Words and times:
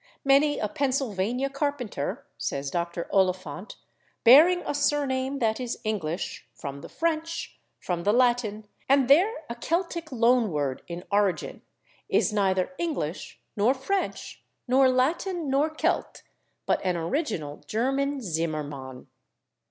"Many 0.25 0.57
a 0.57 0.67
Pennsylvania 0.67 1.47
/Carpenter/," 1.47 2.23
says 2.35 2.71
Dr. 2.71 3.07
Oliphant, 3.13 3.75
"bearing 4.23 4.63
a 4.65 4.73
surname 4.73 5.37
that 5.37 5.59
is 5.59 5.77
English, 5.83 6.47
from 6.55 6.81
the 6.81 6.89
French, 6.89 7.59
from 7.79 8.01
the 8.01 8.11
Latin, 8.11 8.65
and 8.89 9.07
there 9.07 9.31
a 9.47 9.53
Celtic 9.53 10.11
loan 10.11 10.49
word 10.51 10.79
[Pg277] 10.87 10.93
in 10.93 11.03
origin, 11.11 11.61
is 12.09 12.33
neither 12.33 12.73
English, 12.79 13.39
nor 13.55 13.75
French, 13.75 14.43
nor 14.67 14.89
Latin, 14.89 15.51
nor 15.51 15.69
Celt, 15.69 16.23
but 16.65 16.81
an 16.83 16.97
original 16.97 17.57
German 17.67 18.21
/Zimmermann 18.21 19.05